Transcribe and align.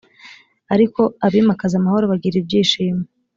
ariko 0.73 1.01
abimakaza 1.25 1.75
amahoro 1.77 2.05
bagira 2.11 2.35
ibyishimo 2.41 3.03